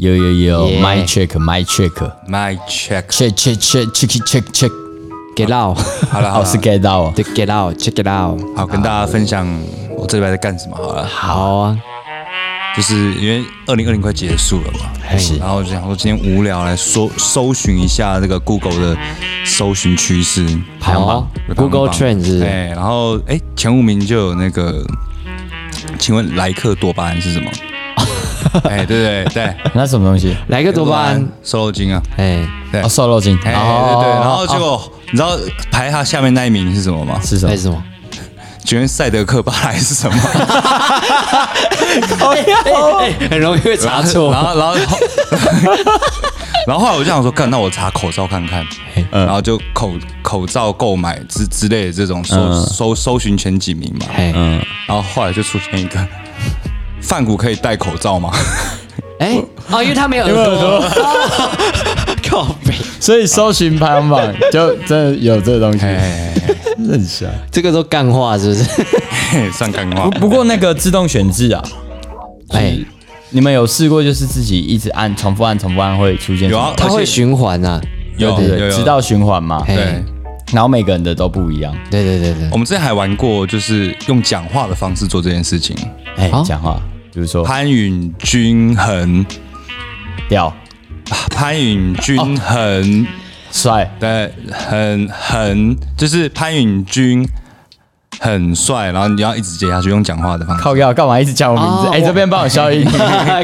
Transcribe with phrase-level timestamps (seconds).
[0.00, 1.04] 有有有 Yeah，my
[1.34, 1.92] my check
[2.26, 3.58] My check，check check.
[3.60, 5.76] Check check check check，，get out，
[6.10, 7.12] 好了，好哦，了是 get 到哦。
[7.14, 9.46] 对，get out，check it out，好，跟大家分享
[9.90, 11.06] 我这礼拜在干什么好了。
[11.06, 11.78] 好啊，
[12.74, 18.96] 就是因为二零二零快结束了嘛，是然后我就想说今天无聊来搜搜寻一下这个 Google 的
[19.44, 20.46] 搜寻趋势
[20.80, 22.22] 排行榜好，Google 排行榜。
[22.22, 24.82] Trends 是不是哎，然后哎前五名就有那个，
[25.98, 27.50] 请问莱克多巴胺是什么？
[28.68, 30.36] 哎，对对对，那什么东西？
[30.48, 33.36] 来个多巴胺，瘦肉精啊，哎，对哦，瘦肉精。
[33.44, 35.36] 哎对对，然后结果你知道
[35.70, 37.20] 排他下面那一名是什么吗？
[37.24, 37.54] 是什么？
[37.56, 37.82] 是什么？
[38.64, 40.16] 请问赛德克巴莱是什么？
[43.00, 44.44] 哎，很容易会查错然。
[44.44, 44.74] 后然后
[46.66, 48.64] 然后后来我就想说，干，那我查口罩看看，
[49.10, 55.98] 然后就口口罩购买之之类的这种搜、嗯搜搜寻前几名嘛，哎，嗯，然后后来就出现一个，
[57.00, 58.30] 范谷可以戴口罩吗？
[59.20, 59.38] 哎，
[59.70, 60.82] 哦，因为他没有耳朵，
[62.26, 64.20] 靠背，所以搜寻排行榜
[64.50, 66.32] 就真的有这个东西，哎，
[66.90, 67.26] 很瞎。
[67.50, 68.64] 这个都干话是不是？
[69.30, 70.20] 嘿算干话不。
[70.20, 71.62] 不过那个自动选字啊，
[72.50, 72.78] 哎，
[73.28, 77.78] 你们有试过就是自己一直按、重复按、重复按会出现什么有啊它会循环啊。
[78.16, 79.62] 有对对对，有有直到循环嘛。
[79.66, 80.04] 嘿对，
[80.52, 81.74] 然后每个人的都不一样。
[81.90, 85.76] 对对对对我，们之前还玩过，就是用讲话的方式做这件事情。
[86.16, 86.80] 哎好，讲话，
[87.12, 89.24] 比如说潘允均衡，
[90.28, 90.54] 屌、
[91.30, 93.06] 潘允均衡。
[93.52, 97.28] 帅、对，很很就是潘允均
[98.20, 100.62] 很帅，然后你要一直接下去，用讲话的方式。
[100.62, 101.88] 靠要，干嘛一直叫我名字？
[101.88, 102.86] 哦哎，这边帮我消音。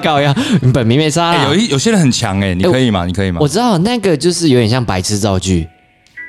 [0.00, 3.04] 搞呀， 你本名没差哎、有一有些人很强哎、你可以吗？
[3.04, 3.38] 你可以吗？
[3.40, 5.66] 我知道那个就是有点像白痴造句，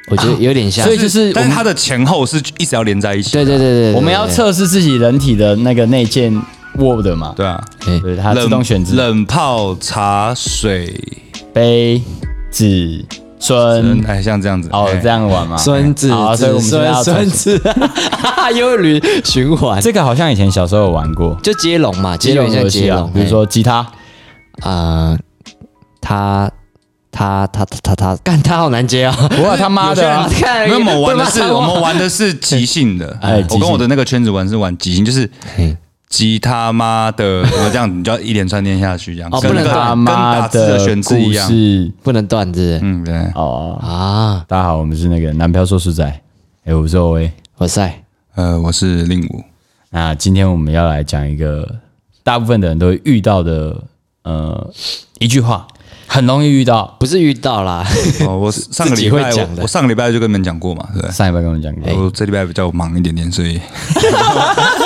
[0.10, 0.84] 我觉得有点像。
[0.84, 3.32] 所以就是但是它的前后是一直要连在一起。
[3.34, 6.34] 对对对对，对我们要，测试自己人体的那个内建
[6.78, 10.94] Word 嘛，对啊，对对，它自动选字，冷泡茶水，
[11.54, 12.02] 杯
[12.50, 13.06] 子
[13.40, 14.02] 孙。
[14.02, 14.70] 嗯，哎，像这样子。
[14.72, 15.58] 哦哎，这样玩嘛。
[15.58, 17.62] 孙子好，所以我子们现在要孙孙子，
[18.58, 23.86] 又轮循环，这个好像以前小时候有玩过，就接龙嘛，接龙像游戏接龙，，啊比如说吉他，
[24.62, 25.18] 啊，
[26.02, 26.50] 他
[27.12, 29.16] 他他他他他，干他好难接啊！
[29.30, 33.18] 不过他妈的看没有，我们玩的是 我们玩的是即兴的。
[33.22, 35.76] 哎即兴我跟我的那个圈子玩是玩即兴，就是嘿
[36.10, 38.00] 吉他妈的，怎么这样？
[38.00, 39.30] 你就要一连串念下去，这样。
[39.32, 41.52] 哦不能跟那个跟他妈打字的选字一故样。
[42.04, 43.14] 不能断字嗯，对。
[43.36, 43.78] 哦。
[43.82, 44.44] 啊！
[44.48, 46.04] 大家好，我们是那个男票说书仔，
[46.66, 47.32] 哎，我是欧威。
[47.58, 48.04] 我塞，
[48.36, 49.44] 呃，我是令武。
[49.90, 51.76] 那今天我们要来讲一个
[52.24, 53.76] 大部分的人都会遇到的
[54.24, 54.70] 呃
[55.20, 55.66] 一句话，
[56.08, 56.96] 很容易遇到。
[57.00, 57.86] 不是遇到啦，
[58.28, 61.12] 哦，我 上个礼拜讲的我我上个礼拜就跟你们讲过嘛，对不对？
[61.12, 63.60] 上礼拜跟我们讲过，我这礼拜比较忙一点点，所以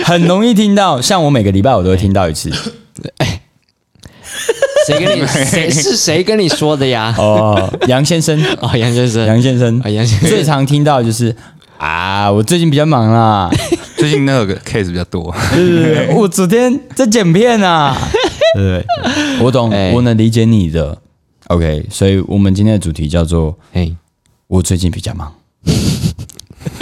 [0.04, 2.50] 很容易听到，像我每个礼拜我都会听到一次。
[4.86, 7.14] 谁跟你谁 是谁跟你说的呀？
[7.18, 11.34] 哦，杨先生，哦，杨先生，杨先生啊，杨先生最常听到就是
[11.76, 13.50] 啊，我最近比较忙啦，
[13.96, 15.34] 最近那个 case 比较多。
[15.52, 17.94] 对我昨天在剪片啊，
[18.54, 18.82] 对？
[19.42, 20.96] 我懂，哎我能理解你的。
[21.48, 23.94] OK，所以我们今天的主题叫做嘿，
[24.46, 25.32] 我最近比较忙。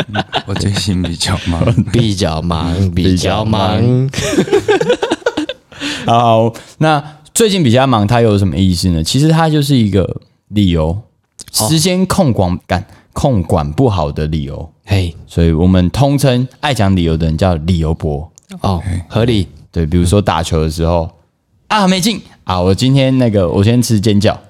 [0.46, 4.08] 我最近 比较忙，比较忙，比较忙，
[6.06, 7.02] 好，那
[7.34, 9.02] 最近比较忙，它有什么意思呢？
[9.02, 10.98] 其实它就是一个理由，
[11.52, 18.30] 时间控管感控管不好的理由，嘿，所以我们通称爱讲理由的人叫理由博。
[18.60, 21.10] 哦，合理，对，比如说打球的时候
[21.66, 24.40] 啊没进啊，我今天那个我先吃煎饺，啊，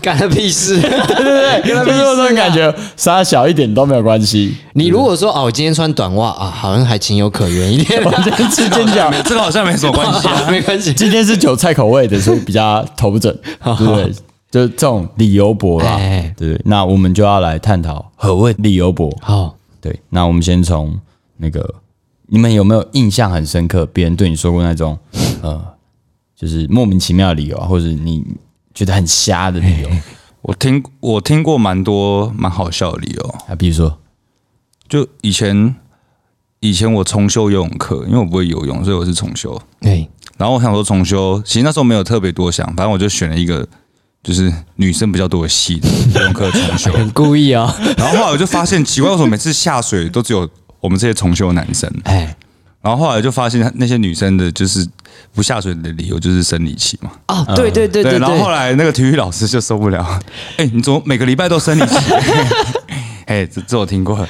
[0.00, 0.78] 干他屁事！
[0.80, 4.56] 对对对，就是我这种感觉，杀小一点都没有关系。
[4.74, 10.46] 你如果说哦，我今天穿短袜啊，好像还情有可原一点，我今天吃煎饺，这个好像没什么关系啊。
[10.50, 10.92] 没关系。
[10.94, 13.32] 今天是韭菜口味的，所以比较头枕，
[13.78, 14.12] 对不对？
[14.50, 16.62] 就这种理由博啦，哎对不对？
[16.64, 19.08] 那我们就要来探讨何谓理由博。
[19.22, 20.98] 好，对，那我们先从
[21.36, 21.74] 那个，
[22.26, 23.86] 你们有没有印象很深刻？
[23.86, 24.98] 别人对你说过那种
[25.42, 25.62] 呃，
[26.36, 28.24] 就是莫名其妙的理由啊，或者你
[28.80, 29.90] 觉得很瞎的理由
[30.40, 33.54] 我听我听过蛮多蛮好笑的理由，啊？
[33.54, 33.98] 比如说，
[34.88, 35.76] 就以前
[36.60, 39.60] 以前我重修游泳课，因为我不会游泳，所以我是重修。
[39.80, 43.68] 哎，然后我想说重修，其实那时候没有特别多想，反正我就选了一个
[44.22, 46.90] 就是女生比较多的系的游泳课重修。
[46.96, 47.70] 很故意哦。
[47.98, 50.48] 然后后来我就发现奇怪，为什么每次下水都只有
[50.80, 51.92] 我们这些重修男生？
[52.04, 52.34] 哎，
[52.82, 54.86] 然后后来就发现那些女生的就是
[55.34, 57.10] 不下水的理由就是生理期嘛。
[57.28, 60.20] 哦，对对对对然后后，来那个体育老师就受不了，
[60.56, 61.96] 哎、你怎么每个礼拜都生理期？
[63.26, 64.26] 哎，这这我听过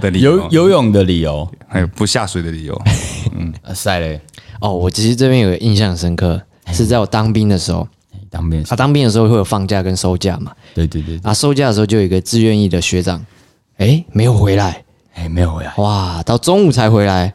[0.00, 2.82] 的理由，游游泳的理由，还有不下水的理由。
[3.38, 4.20] 嗯，晒嘞，
[4.60, 6.40] 哦，我其实这边有个印象深刻，
[6.72, 7.86] 是在我当兵的时候。
[8.28, 8.74] 当兵的时候。
[8.74, 10.52] 啊，当兵的时候会有放假跟收假嘛？
[10.74, 11.30] 对对对，对。
[11.30, 13.24] 啊，收假的时候就有一个自愿意的学长，
[13.78, 14.82] 哎，没有回来，
[15.14, 17.32] 哎，没有回来，哇，到中午才回来。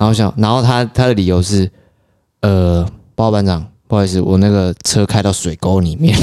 [0.00, 1.70] 然后想，然后他他的理由是，
[2.40, 2.82] 呃，
[3.14, 6.18] 报告班长，不好意思，我那个车开到水沟里面，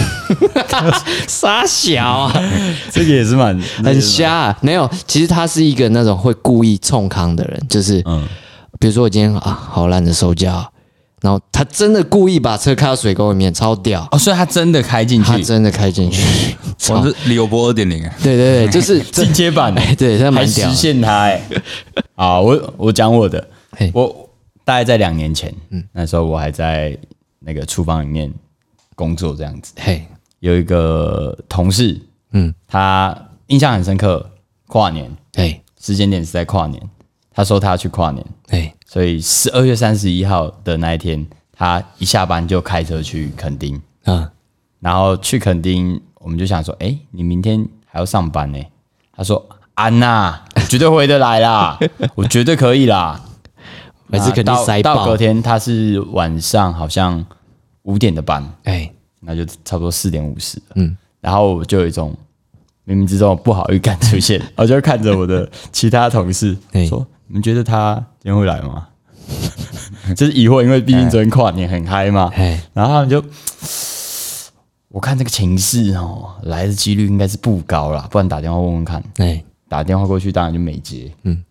[1.28, 2.34] 傻小啊，
[2.92, 4.58] 这个也是蛮很瞎、啊。
[4.62, 8.28] 没有，其实他是一个那种会故意冲康的人，就是，嗯，
[8.80, 10.66] 比如说我今天啊，好懒得收假哦，
[11.22, 16.24] 然后他真的故意把车开到水沟里面，超屌，哦，所以他真的开进去，他真的开进去，
[16.90, 19.72] 我是李欧波二点零啊，对对对，就是这 进阶版。
[19.76, 21.40] 的，哎，对，他还蛮屌，实现他哎。
[22.16, 23.48] 好，我我讲我的
[23.80, 24.28] 嘿，我
[24.66, 26.98] 大概在两年前，嗯，那时候我还在
[27.38, 28.34] 那个厨房里面
[28.96, 30.04] 工作，这样子，嘿，
[30.40, 32.02] 有一个同事，
[32.32, 33.16] 嗯，他
[33.48, 34.32] 印象很深刻，
[34.66, 36.82] 跨年嘿，时间点是在跨年，
[37.32, 44.28] 他说他要去跨年，嘿，所以十二月三十一号的那一天，他一下班就开车去垦丁，嗯，
[44.80, 48.60] 然后去垦丁，我们就想说，哎、你明天还要上班呢？
[49.16, 51.78] 他说，安娜，我绝对回得来啦，
[52.16, 53.24] 我绝对可以啦。
[54.12, 57.26] 还是肯定到塞爆到隔天他是晚上好像
[57.84, 60.62] 五点的班，哎，那就差不多四点五十。
[60.76, 62.16] 嗯，然后我就有一种
[62.86, 68.88] 冥冥之中不好预感出现， 我就看着我的其他同事嘿说：“你们觉得他今天会来吗？”
[70.16, 72.32] 就是疑惑，因为毕竟昨天跨年很嗨嘛。
[72.34, 73.22] 哎，然后他们就，
[74.88, 79.04] 我看这个情势哦，来的几率应该是不高啦，不然打电话问问看。
[79.18, 81.12] 哎，打电话过去当然就没接。
[81.24, 81.44] 嗯，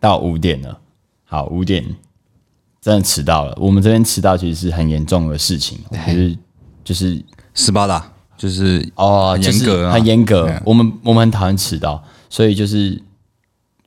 [0.00, 0.76] 到五点了，
[1.24, 1.84] 好，五点。
[2.80, 3.56] 真的迟到了。
[3.58, 6.38] 我们这边迟到其实是很严重的事情，就是
[6.84, 7.24] 就是
[7.54, 9.92] 斯巴达就是哦，严格啊。
[9.94, 10.52] 很严格。
[10.66, 13.02] 我们我们很讨厌迟到，所以就是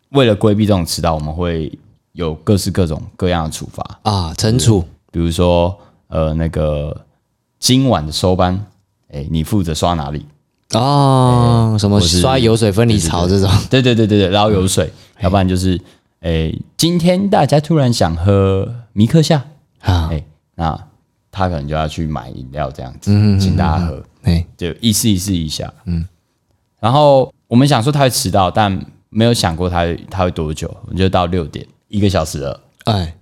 [0.10, 1.72] 为了规避这种迟到，我们会
[2.14, 7.06] 有各式各种各样的处罚，啊，惩处，比如说呃那个
[7.60, 8.66] 今晚的收班，
[9.10, 10.26] 哎，你负责刷哪里？
[10.74, 14.92] 哦，什么刷油水分离槽这种，对对对对对，捞油水，
[15.22, 15.80] 要不然就是
[16.22, 19.46] 哎，今天大家突然想喝米克夏，
[19.82, 20.24] 啊，哎，
[20.56, 20.88] 那
[21.32, 24.04] 他可能就要去买饮料这样子，嗯请大家喝。
[24.24, 26.06] 哎，就意思意思一下，嗯。
[26.80, 32.60] 然后我们想说他会迟到，但没有想过他会他会多久，我们就到六点，一个小时了。
[32.86, 33.16] 哎，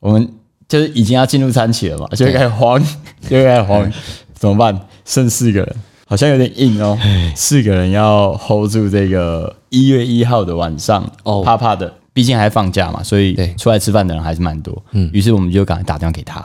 [0.00, 0.32] 我们
[0.68, 2.82] 就是已经要进入餐期了嘛，就会开始慌，
[3.28, 3.92] 就会开始慌，
[4.34, 4.88] 怎么办？
[5.04, 5.76] 剩四个人，
[6.06, 6.98] 好像有点硬哦。
[7.36, 14.82] 四个人要 hold 住这个一月一号的晚上，哦怕怕的，毕竟还放假嘛，所以出来吃饭的人还是蛮多。
[14.92, 16.40] 嗯，于是我们就赶快打电话给他，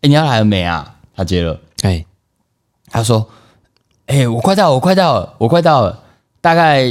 [0.00, 0.96] 哎，你要来了没啊？
[1.14, 1.58] 他接了。
[1.82, 2.04] 哎，
[2.90, 3.28] 他说
[4.06, 6.00] ：“哎、我快到了，我快到了，我快到了，
[6.40, 6.84] 大概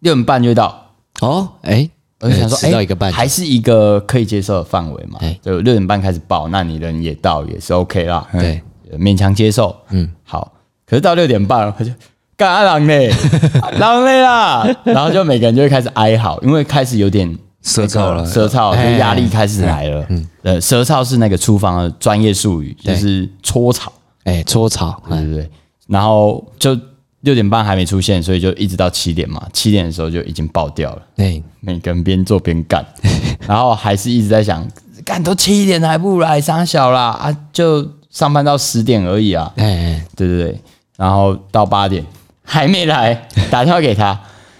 [0.00, 0.94] 六点半就到。
[1.20, 1.88] 哦，哎，
[2.20, 5.38] 我就想说，哎、一个半还是一个可以接受的范围嘛哎。
[5.42, 8.62] 就六点半开始报，那你人也到，也是 OK 啦，对，
[8.98, 9.76] 勉强接受。
[9.90, 10.52] 嗯，好。
[10.86, 11.90] 可是到六点半，他就
[12.36, 13.12] 干阿郎嘞，
[13.78, 20.04] 狼嘞啦，然后就每个人就会开始哀嚎，因为开始有点舌燥了，舌燥，就哎压力开始来了。
[20.08, 23.92] 嗯，呃，舌燥是那个厨房的专业术语，就是搓炒。
[24.24, 25.50] 哎，搓草，对对对，
[25.88, 26.78] 然后就
[27.22, 29.40] 六点半还没出现，所以就一直到七点嘛。
[29.52, 32.84] 七点的时候就已经爆掉了，哎，每个人边做边干，
[33.46, 34.64] 然后还是一直在想，
[35.04, 37.10] 干都七点了还不如来傻小啦。
[37.10, 39.52] 啊，就上班到十点而已啊。
[39.56, 40.60] 哎，哎，对对对，
[40.96, 42.04] 然后到八点
[42.52, 43.14] 还没来，
[43.50, 44.08] 打电话给他，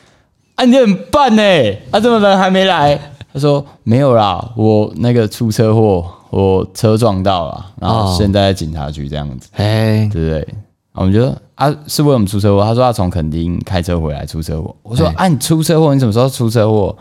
[0.57, 1.43] 啊你很办呢，
[1.91, 2.99] 啊怎么人还没来？
[3.35, 9.51] 他说没有啦，我那个出车祸，我车撞到了，然后哦现在在警察局这样子。
[9.57, 10.41] 哎，对不对？
[10.93, 12.65] 啊我们觉得啊，是为我们出车祸。
[12.65, 14.75] 他说他从垦丁开车回来出车祸。
[14.83, 16.97] 我说哎啊，你出车祸，你什么时候出车祸？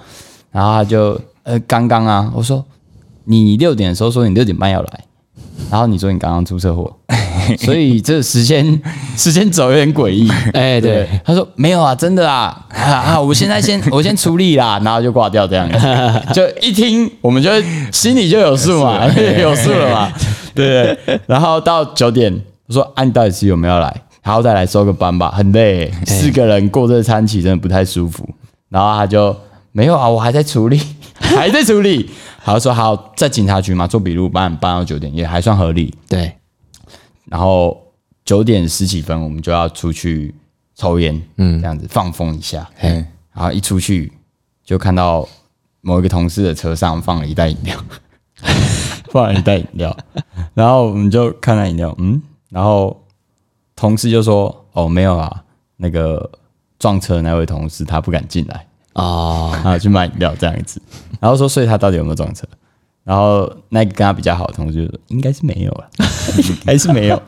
[0.51, 2.29] 然后他就呃，刚刚啊。
[2.35, 2.61] 我说
[3.23, 5.05] 你六点的时候说你六点半要来，
[5.69, 6.93] 然后你说你刚刚出车祸，
[7.57, 8.81] 所以这个时间
[9.17, 10.29] 时间走有点诡异。
[10.53, 13.21] 哎，对，他说没有啊，真的啊啊啊！
[13.21, 15.69] 我现在先我先处理啦，然后就挂掉这样。
[16.33, 17.49] 就一听我们就
[17.91, 19.05] 心里就有数嘛，
[19.39, 20.11] 有数了嘛，
[20.53, 21.19] 对对？
[21.27, 22.33] 然后到九点，
[22.67, 23.93] 我说啊，你到底是有没有来？
[24.23, 28.27] 好歹来收个班吧，很累，四个人过这餐期真的不太舒服。
[28.69, 29.35] 然后他就
[29.71, 30.79] 没有啊，我还在处理，
[31.19, 32.09] 还在处理。
[32.43, 35.93] 好说好，在警察局嘛，做笔录，办办到九点也还算合理。
[36.07, 36.31] 对，
[37.31, 37.81] 然后
[38.25, 40.35] 九点十几分，我们就要出去
[40.75, 42.69] 抽烟，嗯，这样子放风一下。
[42.75, 42.89] 嘿，
[43.31, 44.11] 然后一出去
[44.65, 45.25] 就看到
[45.79, 47.81] 某一个同事的车上放了一袋饮料，
[49.13, 49.95] 放了一袋饮料，
[50.53, 53.01] 然后我们就看到饮料，嗯，然后
[53.77, 55.43] 同事就说：“哦，没有啊，
[55.77, 56.29] 那个
[56.79, 60.81] 撞车的那位同事他不敢进来，哦，然后去买饮料这样子。”
[61.21, 62.45] 然后说：“所以他到底有没有撞车？”
[63.03, 65.89] 然后那个跟他比较好的同事就说：“应该是没有了。
[66.65, 67.21] ”还是没有。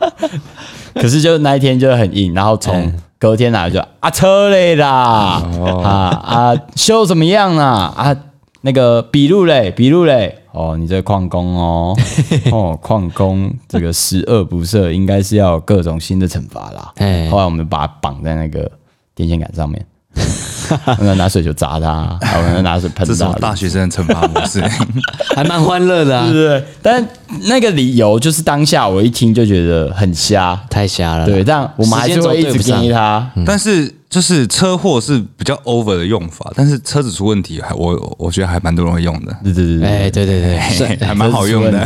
[0.94, 5.42] 可是就那一天就很硬，然后从隔天来就啊车嘞啦，
[5.84, 8.16] 啊啊修怎么样啊啊
[8.62, 11.98] 那个笔录嘞笔录嘞，哦你这矿工哦
[12.52, 16.92] 哦矿工这个十恶不赦，应该是要有各种新的惩罚啦。
[16.98, 18.72] 哎后来我们把它绑在那个
[19.16, 19.84] 电线杆上面，
[21.00, 23.32] 我们拿水球砸他，还有我们拿水喷这是他。
[23.34, 24.62] 大学生的惩罚模式。
[25.36, 27.08] 还蛮欢乐的啊对，不对，但
[27.46, 31.26] 那个理由就是当下我一听就觉得很瞎，太瞎了啦。
[31.26, 33.30] 对，但我们还是会一直建议他。
[33.46, 41.86] 但是就是车祸是比较 over 的用法，但是车子出问题，还我我觉得还蛮多人会用的，对对对对，哎，对对对， 还蛮好用的。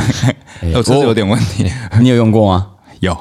[0.76, 2.68] 我车子有点问题，你有用过吗？
[3.00, 3.20] 有应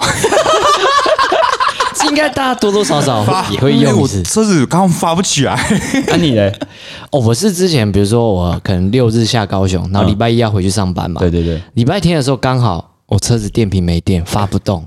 [2.17, 4.23] 该大家多多少少也会用一次。
[4.23, 5.57] 车子刚刚发不起来，
[6.09, 6.53] 那你嘞？
[7.13, 11.21] 哦，我是之前比如说我可能六日下高雄，然后礼拜一要回去上班嘛。
[11.21, 14.85] 对对对，礼拜天的时候刚好我车子电瓶没电，发不动，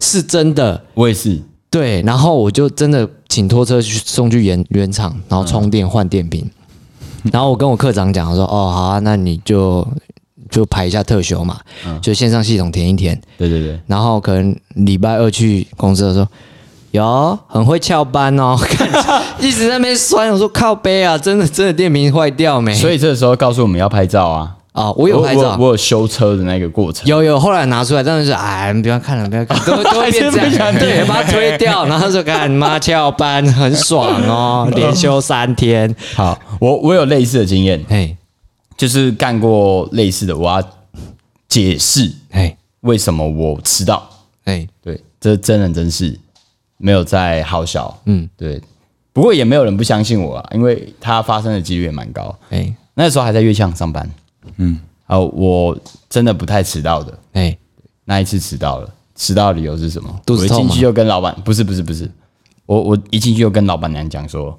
[0.00, 0.82] 是真的。
[0.94, 1.40] 我也是。
[1.70, 6.44] 对，然后我就真的请拖车去送去原原厂，然后充电换电瓶。
[7.30, 9.86] 然后我跟我科长讲，我说：“哦，好啊，那你就
[10.50, 11.60] 就排一下特休嘛，
[12.02, 13.18] 就线上系统填一填。
[13.38, 16.26] 对对对，然后可能礼拜二去公司的时候，
[16.92, 18.88] 有很会翘班哦， 看
[19.40, 20.30] 一直在那边酸。
[20.30, 22.74] 我说靠背啊，真的真的电瓶坏掉没？
[22.74, 24.56] 所以这个时候告诉我们要拍照啊。
[24.74, 27.06] 哦、我有拍照我，我有修车的那个过程。
[27.06, 38.16] 有有，后来拿出来，但是哎，你不要看了，不要看，都 都会变这样，对，把它推掉，然后就看妈翘班很爽哦， 连休三天，好，我我有类似的经验，嘿，
[38.74, 40.62] 就是干过类似的，我要
[41.46, 44.08] 解释嘿，为什么我迟到。
[44.46, 46.18] 嘿，对，这真人真事，
[46.82, 47.96] 没有在好笑。
[48.06, 48.60] 嗯，对。
[49.12, 52.36] 不过也没有人不相信我啊，因为它发生的几率也蛮高。
[52.48, 54.10] 嘿，那时候还在月相上班，
[54.56, 57.16] 嗯，啊，我真的不太迟到的。
[57.32, 57.56] 嘿，
[58.06, 60.08] 那一次迟到了，迟到的理由是什么？
[60.08, 62.10] 我一肚子痛吗进去就跟老板，不是不是不是，
[62.66, 64.58] 我我一进去就跟老板娘讲说，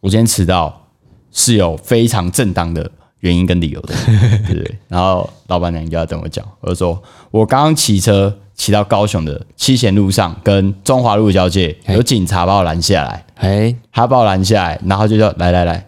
[0.00, 0.86] 我今天迟到
[1.32, 2.90] 是有非常正当的
[3.26, 3.94] 原因跟理由的，
[4.46, 4.78] 对不对？
[4.88, 15.86] 然后老板娘就要等我讲，我就说我刚刚骑车骑到高雄的七贤路上跟中华路交界，有警察把我拦下来，哎，他把我拦下来，然后就叫来来来，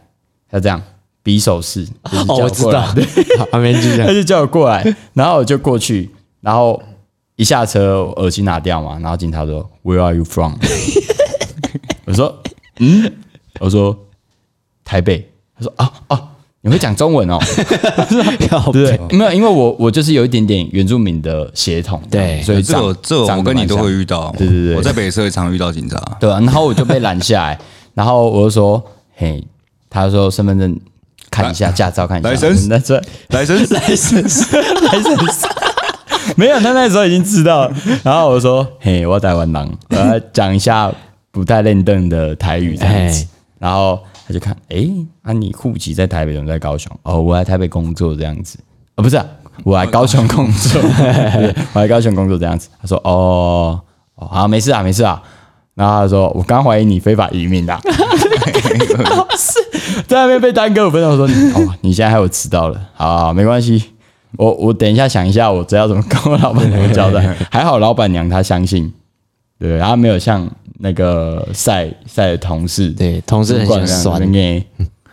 [0.50, 0.82] 他这样
[1.22, 6.82] 比手势，就是哦，我知道，好还没继续他就叫我过来，然后我就过去，然后
[7.36, 10.54] 一下车，我耳机拿掉嘛，然后警察说 Where are you from？
[12.04, 12.42] 我说
[12.78, 13.12] 嗯，
[13.60, 13.96] 我说
[14.84, 16.30] 台北，他说啊啊，
[16.60, 17.38] 你会讲中文哦？
[18.48, 19.18] 靠 对不对？
[19.18, 24.34] 没有，因为我我就是有一点点原住民的血统，对所以这个这个我跟你都会遇到。
[24.36, 25.96] 对对对我在北社也常遇到警察。
[26.18, 27.58] 对啊，然后我就被拦下来，
[27.94, 28.82] 然后我就说
[29.14, 29.42] 嘿，
[29.88, 30.78] 他说身份证
[31.30, 35.16] 看一下，驾照看一下那这来生来生，来生。
[36.36, 37.74] 没有，他那时候已经知道了。
[38.02, 40.92] 然后我说：“嘿，我台湾人，我要讲一下
[41.30, 43.26] 不太认凳的台语这样子。”
[43.58, 43.98] 然后
[44.28, 44.90] 他就看，诶，
[45.22, 46.94] 啊，你户籍在台北，怎么在高雄？
[47.02, 48.58] 哦，我在台北工作这样子。
[48.96, 49.24] 哦，不是、啊，
[49.64, 50.82] 我来高雄工作，
[51.72, 52.68] 我来高雄工作这样子。
[52.78, 53.80] 他说：“哦，
[54.16, 55.22] 哦，好，没事啊，没事啊。”
[55.74, 57.80] 然后他说：“我刚怀疑你非法移民啦。
[59.38, 61.12] ”是 在那边被耽搁五分钟。
[61.12, 63.82] 我说：“哦，你现在还有迟到了，好好没关系。
[64.36, 67.34] 我我等一下想一下，我知道怎么跟我老板娘交代。
[67.50, 68.92] 还好老板娘她相信，
[69.58, 70.46] 对，她没有像
[70.78, 74.64] 那个赛赛的同事，对，同事很喜欢酸，对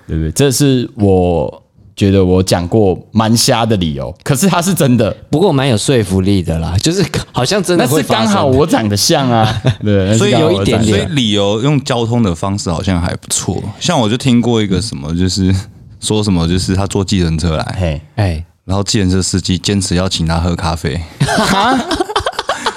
[0.08, 0.32] 不对？
[0.32, 1.64] 这是我
[1.96, 8.26] 觉得我讲过蛮瞎的理由，可是他是真的，不过蛮有说服力的啦， 就是好像真那是的会发生。
[8.26, 13.64] 刚好我长得像啊， 对，所以有一点我长得所以点理由用交通的方式好像还不错。
[13.80, 15.56] 像我就听过一个什么，就是
[16.00, 21.02] 说什么，就是他坐计程车来，嘿，哎，然后计程车司机坚持要请他喝咖啡，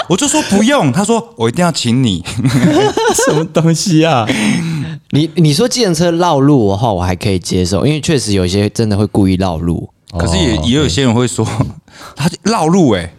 [0.09, 2.25] 我就说不用，他说我一定要请你。
[3.27, 4.27] 什么东西啊？
[5.13, 9.89] 你你说计程车绕路的话，我还可以接受，因为确实有些真的会故意绕路。
[10.19, 11.47] 可是也哦也有些人会说
[12.17, 13.13] 他绕路哎、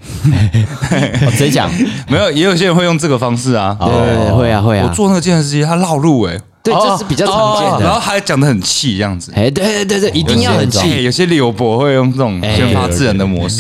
[1.26, 1.70] 我直接讲，
[2.10, 3.78] 没有，也有些人会用这个方式啊。
[3.80, 8.00] 对對,對，会啊会啊，我坐那个计程车司机他绕路哎、对，哦这是比较常见然后的。
[8.00, 9.32] 还讲的很气这样子。
[9.36, 11.04] 哎，对对对对，一定要很哎气。
[11.04, 13.58] 有些柳博会用这种哎先发制人的模式，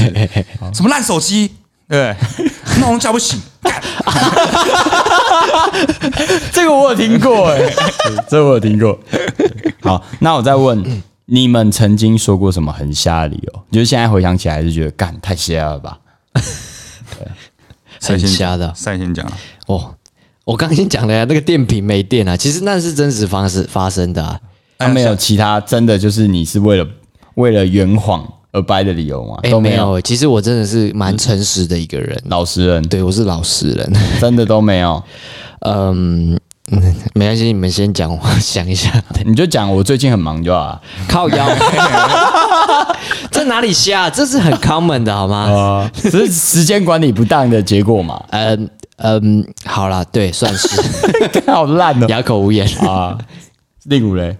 [0.73, 1.51] 什么烂手机，
[1.87, 2.15] 对，
[2.79, 3.71] 那种叫不醒，干
[6.51, 7.59] 这个我有听过哎、
[8.29, 8.97] 这个我有听过。
[9.81, 13.63] 好，那我再问，你们曾经说过什么很瞎的理由？
[13.71, 15.97] 就是现在回想起来，就觉得干太瞎了吧？
[16.33, 17.27] 对
[18.01, 19.95] 很瞎的赛先讲啊，哦。
[20.45, 24.39] 我刚先讲了呀，那个电瓶没电啊，其实那是真实方式发生的啊。
[24.79, 26.87] 他没有其他真的就是你是为了
[27.35, 29.37] 为了圆谎而掰的理由吗？
[29.43, 33.93] 哎、都没有，没有、其实我真的是蛮诚实的一个人，老实人对我是老实人。
[34.19, 35.01] 真的都没有。
[35.61, 36.37] 嗯
[36.71, 38.91] 嗯， 没关系，你们先讲，我想一下。
[39.25, 40.81] 你就讲我最近很忙就好了。
[41.07, 41.47] 靠腰，
[43.31, 44.09] 这哪里瞎？
[44.09, 45.37] 这是很 common 的好吗？
[45.51, 48.23] 啊，这是时间管理不当的结果嘛？
[48.29, 50.81] 嗯嗯，好啦，对，算是
[51.47, 52.67] 好烂哦哑口无言。
[52.85, 53.17] 啊！
[53.89, 54.37] 第五嘞，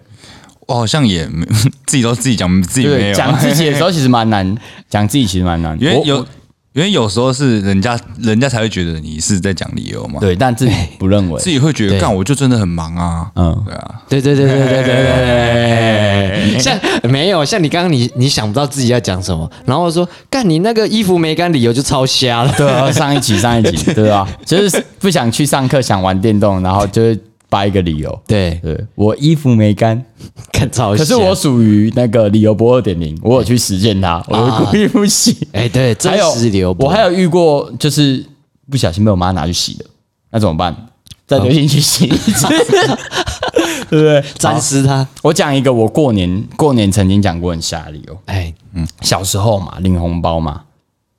[0.70, 1.44] 我好像也没
[1.88, 4.56] 自己都自己讲自己没，有，讲自己的时候其实蛮难，
[4.88, 6.18] 讲自己其实蛮难，因为有
[6.74, 11.50] 因为有时候是人家人家才会觉得你是在讲理由嘛，对，但自己不认为 自。
[11.50, 16.78] 己会觉得对干我就真的很忙啊，嗯对啊，对对对对对对对对， 像
[17.10, 22.54] 没有像你刚刚你你想不到自己要讲什么，然后我说干你那个衣服没干，理由就超瞎了。
[22.56, 24.28] 对啊，上一集上一集对啊？
[24.46, 28.22] 就是不想去上课，想玩电动，然后就是掰一个理由。
[28.27, 30.03] 对，对我衣服没干，
[30.53, 30.96] 看超。
[30.96, 35.48] 可是我属于那个理由博二点零，我有去实践它，我会故意不洗。
[35.51, 38.25] 哎对，真实理由博，我还有遇过，就是
[38.70, 39.86] 不小心被我妈拿去洗的，
[40.32, 40.75] 那怎么办？
[41.25, 42.48] 再留进去洗一次，
[43.88, 44.24] 对不对？
[44.39, 45.08] 沾湿它。
[45.22, 48.18] 我讲一个，我过年过年曾经讲过很瞎的理由。
[48.25, 48.51] 哎
[49.01, 50.63] 小时候嘛，领红包嘛，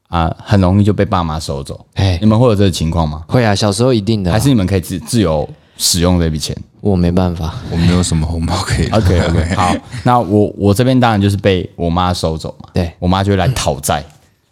[0.09, 1.87] 啊，很容易就被爸妈收走。
[1.95, 3.23] 哎你，们会有这个情况吗？
[3.29, 5.49] 会啊，小时候一定的啊，还是你们可以自自由
[5.83, 7.55] 使用这笔钱我没办法。
[7.71, 8.87] 我没有什么红包可以？
[8.93, 12.69] OK OK， 好，那我我这边当然就是被我妈收走嘛。
[12.75, 14.05] 对我妈就会来讨债，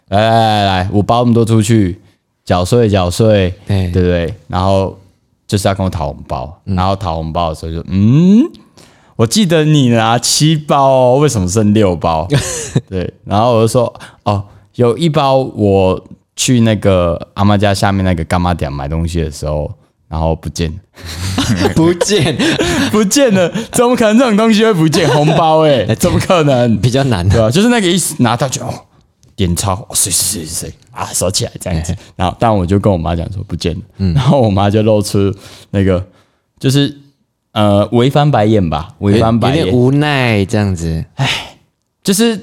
[0.07, 2.01] 来来来来，我包那么多出去，
[2.43, 4.33] 缴税缴税，对对不对？
[4.47, 4.97] 然后
[5.47, 8.43] 就是要跟我讨红包，然后讨红包的时候就嗯。
[9.15, 12.25] 我记得你拿七包哦，为什么剩六包？
[12.89, 13.93] 对，然后我就说
[14.23, 14.41] 哦，
[14.75, 16.01] 有一包我
[16.37, 19.69] 去那个阿妈家下面那个干妈店买东西的时候，
[20.09, 20.73] 然后不见，
[21.75, 22.35] 不见
[22.91, 25.07] 不见了，怎么可能这种东西会不见？
[25.09, 26.77] 红包哎、 怎么可能？
[26.81, 28.73] 比较难对吧、就是那个意思，拿到就哦，
[29.35, 31.95] 点钞，哦谁谁谁谁啊，收起来这样子。
[32.15, 33.81] 然后，但我就跟我妈讲说不见了，
[34.13, 35.33] 然后我妈就露出
[35.69, 36.03] 那个
[36.59, 36.97] 就是
[37.51, 41.05] 呃微翻白眼吧，微翻白眼，有点无奈这样子。
[42.03, 42.39] 就是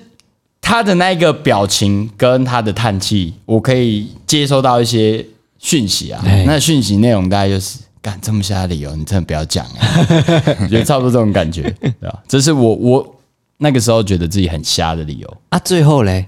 [0.61, 5.27] 她的那个表情跟她的叹气，我可以接收到一些
[5.67, 6.23] 讯息啊。
[6.25, 7.79] 哎那讯息内容大概就是。
[8.03, 12.17] 干这么瞎的理由，你真的不要讲、欸， 我觉得差不多这种感觉，对吧？
[12.29, 13.17] 这是我我
[13.59, 15.37] 那个时候觉得自己很瞎的理由。
[15.49, 16.25] 啊，最后嘞，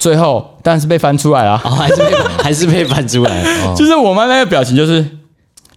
[0.00, 3.48] 最后当然是被翻出来了，哦，还是被还是被翻出来了。
[3.70, 5.00] 哦就是我妈那个表情，就是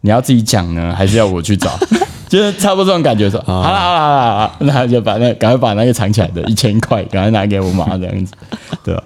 [0.01, 1.77] 你要自己讲呢，还是要我去找？
[2.27, 8.33] 就是差不多这种感觉说，好了好了好了好了，那就把那赶快把那个藏起来的一千块，赶快拿给我妈这样子，
[8.83, 9.03] 对吧？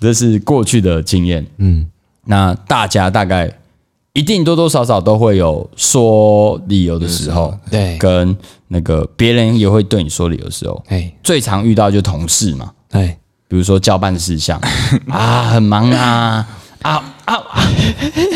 [0.00, 1.86] 这是过去的经验，嗯，
[2.26, 3.50] 那大家大概
[4.12, 7.96] 一定多多少少都会有说理由的时候，对。
[7.98, 8.36] 跟
[8.68, 13.16] 那个别人也会对你说理由的时候，哎最常遇到就同事嘛，哎，
[13.48, 14.60] 比如说交办事项
[15.08, 16.46] 啊，很忙啊
[16.82, 16.92] 啊
[17.24, 17.62] 啊啊！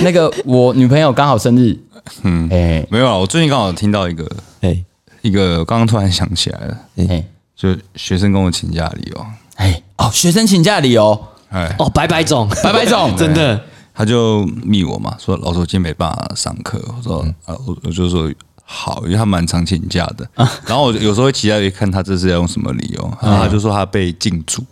[0.03, 1.76] 那个我女朋友刚好生日，
[2.22, 4.29] 嗯，哎没有啊，我最近刚好听到一个
[4.61, 4.76] 哎
[5.22, 6.76] 一个，刚刚突然想起来了，
[7.09, 7.24] 哎
[7.57, 9.26] 就学生跟我请假的理由，
[9.57, 11.18] 哎哦，学生请假理由，
[11.50, 13.61] 哎，哦，白白总，白白总，真的
[14.01, 18.33] 他就密我嘛，说老师我今天没办法上课，我说啊，我我就说
[18.65, 20.27] 好，因为他蛮常请假的，
[20.65, 24.65] 然后我有时候会期待看他这是要用什么理由，然后他就说他被禁足，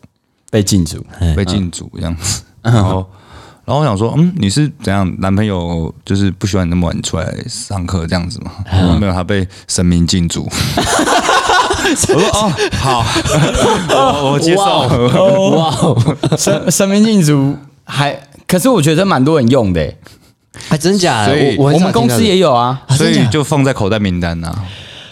[0.51, 1.05] 被禁足，
[1.37, 3.07] 被禁足这样子，然后。
[3.67, 5.07] 然后我想说，嗯，你是怎样？
[5.19, 8.51] 男朋友就是不喜欢你那么晚出来上课这样子吗？
[8.99, 10.49] 没有，他被神明禁足。
[10.49, 13.05] 我说哦，好，
[14.25, 14.62] 我我接受。
[14.62, 19.97] 哇哦，生生命禁足还，可是我觉得蛮多人用的、欸，
[20.69, 21.33] 还真假的？
[21.33, 24.53] 所以我我们公司也有啊，所以就放在口袋名单呐、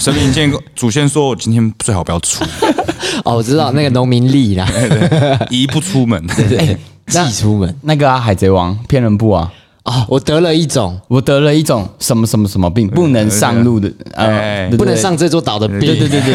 [0.01, 2.43] 神明见祖先说，我今天最好不要出，
[3.25, 4.67] 哦，我知道那个农民历啦，
[5.51, 6.27] 一不出门。
[6.27, 7.79] 对寄出门。
[7.83, 9.53] 那个啊，海贼王骗人部啊，
[9.87, 15.79] 哦，我得了一种，我得了一种什么什么什么病，不能上路的，哎，不能上这座岛的病。
[15.79, 16.33] 对对对对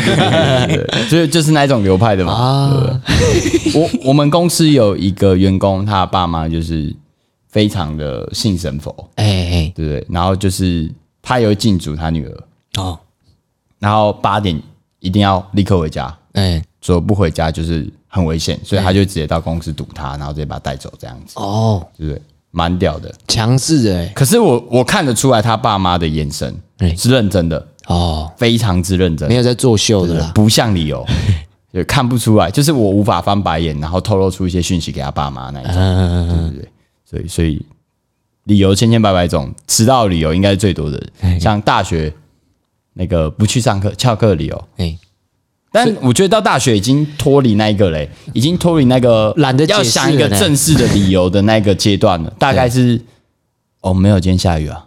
[0.87, 2.31] 对，所以就是那一种流派的嘛。
[2.31, 3.01] 啊，
[3.75, 6.95] 我我们公司有一个员工，他爸妈就是
[7.49, 10.07] 非常的信神佛，哎，对对？
[10.09, 10.89] 然后就是
[11.21, 12.43] 他有禁足他女儿，
[12.81, 12.97] 哦，
[13.79, 14.57] 然后八点
[15.01, 21.33] 一定要立刻回家，哎，说不回家就是很危险，所以他就直接到公司堵他，然后直接把他带走这样子。
[21.35, 22.21] 哦，对不对？
[22.51, 23.13] 蛮屌的。
[23.27, 26.95] 强势的哎可是我我看得出来他爸妈的眼神哎。
[26.95, 29.27] 是认真的，哦，非常之认真。
[29.27, 31.05] 没，有在作秀的啦，不像理由，
[31.73, 36.69] 就看不出来，就是我无法翻白眼，然后透露出一些讯息给他爸妈那一种，嗯对不对，
[37.05, 37.65] 所以所以
[38.45, 41.01] 理由千千百百种，迟到的理由应该是最多的，
[41.39, 42.13] 像大学
[42.93, 44.97] 那个不去上课翘课的理由，哎
[45.71, 52.29] 但我觉得到大学已经脱离那一个嘞，已经脱离那个懒得要想一个正式的理由的那个阶段了。
[52.37, 53.01] 大概是
[53.81, 54.85] 哦，没有，今天下雨啊，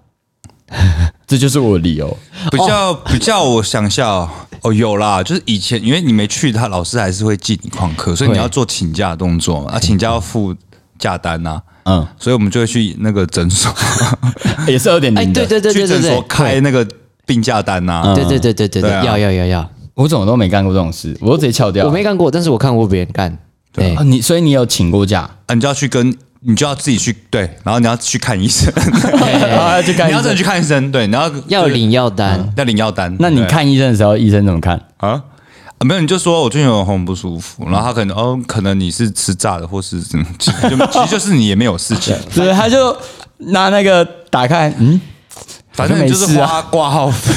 [1.26, 2.16] 这就是我的理由。
[2.50, 10.54] 比较比较，我想一下哦，哦有啦，就是以前因为你没去，他老师还是会记你旷课，所以你要做请假的动作嘛，啊，请假要付
[10.98, 13.74] 假单呐、嗯，所以我们就会去那个诊所，
[14.68, 15.46] 也是二点哎，零的。
[15.46, 16.86] 对对对对对去诊所，开那个
[17.24, 21.86] 病假单呐、嗯对对对对对对，要要要要，我怎么都没干过这种事，我都直接翘掉。
[21.86, 23.36] 我没干过，但是我看过别人干。
[23.72, 25.28] 对啊，，你所以你有请过假？
[25.46, 28.72] 啊，你就要去跟，你就要自己去对，然后你要去看医生，
[29.58, 30.34] 啊， 去看医生你要真的。
[30.36, 33.14] 去看医生，对，你要要领药单，要领药单。
[33.18, 34.80] 那你对看医生的时候，医生怎么看？
[34.98, 35.08] 啊？
[35.78, 42.96] 啊没有，你就说我最近有很不舒服，然后他可能哦，可能你是吃炸的，或是怎么，其实就其实就是你也没有事情， 对，他就
[43.38, 45.00] 拿那个打开，嗯，
[45.74, 47.32] 反正你就是花挂号费，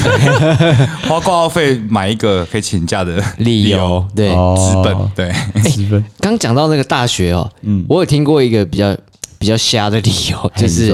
[1.08, 4.32] 花挂号费买一个可以请假的 理由对。
[4.32, 5.32] 哦资本，对，
[5.70, 6.02] 十分。
[6.20, 8.96] 刚讲到那个大学哦，嗯，我有听过一个比较
[9.38, 10.88] 比较瞎的理由， 就是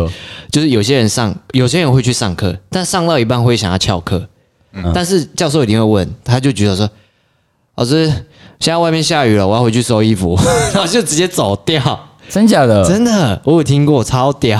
[0.50, 4.26] 就是有些人上，有些人会去上课，但上到一半会想要翘课，
[4.72, 6.88] 嗯但是教授一定会问，他就觉得说，
[7.76, 8.06] 老师，
[8.60, 10.38] 现在外面下雨了，我要回去收衣服，
[10.72, 12.08] 然后就直接走掉。
[12.30, 12.82] 真假的？
[12.88, 14.58] 真的，我有听过，超屌，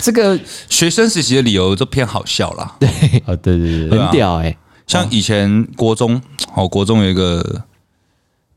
[0.00, 2.76] 这个学生时期的理由都偏好笑啦。
[2.78, 2.88] 对，
[3.26, 3.98] 哦，对对对。
[3.98, 6.20] 很屌哎、像以前国中，
[6.54, 7.62] 哦，国中有一个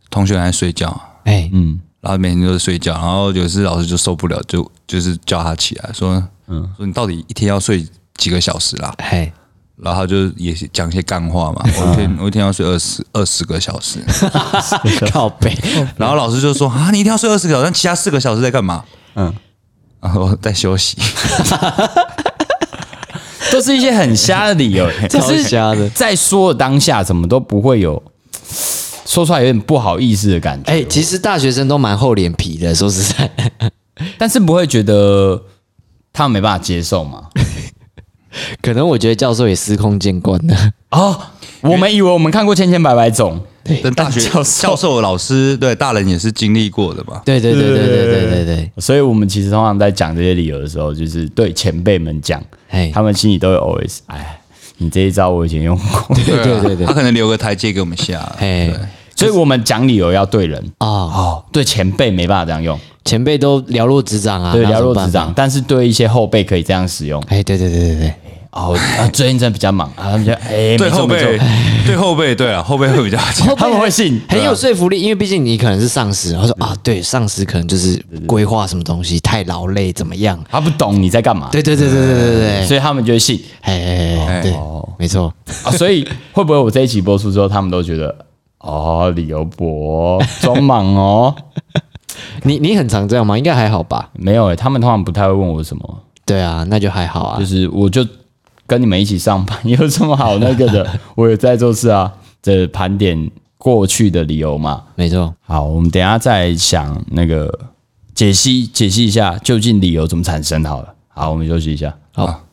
[0.09, 8.93] 同学在睡觉，哎、嗯，然后每天都是睡觉，然后有一次老师就受不了，就就是叫他起来说，嗯，说你到底一天要睡几个小时啦？
[8.97, 9.31] 哎，
[9.77, 13.99] 然后他就也是讲一些干话嘛， 我一天我一天要睡二十二十个小时，
[15.11, 15.55] 靠背，
[15.97, 18.83] 然后老师就说啊，你一天要睡二十个小时，那其他四个小时在干嘛？
[19.15, 19.33] 嗯，
[20.01, 20.97] 然后在休息。
[23.49, 28.01] 都是一些很瞎的理由， 这超是瞎的在说的当下，怎么都不会有
[29.05, 33.31] 说出来有点不好意思的感觉，哎、其实大学生都蛮厚脸皮的，说实在，
[34.19, 35.41] 但是不会觉得
[36.11, 37.23] 他们没办法接受嘛？
[38.61, 40.71] 可能我觉得教授也司空见惯了。
[40.91, 41.17] 哦，
[41.61, 43.41] 我们以为我们看过千千百百种，
[43.83, 44.67] 但大学教授。
[44.67, 47.21] 教授、老师对大人也是经历过的嘛。
[47.25, 54.39] 对对对对对对对对，所以我们其实通常在讲这些理由的时候，就是对前辈们讲，哎，他们心里都有 OS，哎，
[54.77, 56.85] 你这一招我以前用过， 对对对对。
[56.85, 58.19] 他可能留个台阶给我们下。
[58.39, 58.71] 哎，
[59.15, 60.63] 所以我们讲理由要对人。
[60.79, 65.33] 哦，哦，对前辈没办法这样用，前辈都了若指掌啊，对了若指掌，。
[65.35, 67.21] 但是对一些后辈可以这样使用。
[67.27, 68.13] 哎，对对对对对，
[68.57, 73.17] 哦，啊，最近真的比较忙 啊，他们就哎，对后没错没错辈，对后辈，对啊，后辈会比较。
[73.55, 80.43] 他们会信，很有说服力，因为毕竟你可能是上司，然后说啊，对，上司可能就是规划什么东西太劳累，怎么样？
[80.49, 84.55] 他不懂你在干嘛，对对对对对对对，所以他们就会信哎哎哎，对，
[84.97, 85.31] 没错，
[85.63, 85.69] 啊。
[85.71, 88.13] 所以会不会我这一期播出之后，他们都觉得
[88.59, 91.35] 哦，李由博装忙哦？
[92.43, 93.37] 你你很常这样吗？
[93.37, 94.09] 应该还好吧？
[94.13, 97.45] 没有诶、他们通常不太会问我什么，对啊，那就还好啊就。
[97.45, 98.03] 是我就
[98.67, 100.99] 跟你们一起上班，有什么好那个的？
[101.15, 104.83] 我也在做事啊，这盘点过去的理由嘛。
[104.95, 107.51] 没错，好，我们等一下再想那个
[108.13, 110.93] 解析解析一下究竟理由怎么产生好了。
[111.07, 111.95] 好，我们休息一下。
[112.13, 112.46] 好。